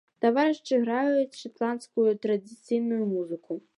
Таварышы 0.23 0.79
граюць 0.85 1.39
шатландскую 1.41 2.11
традыцыйную 2.25 3.03
музыку. 3.15 3.53